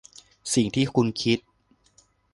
[0.53, 1.39] สิ่งที่คุณคิด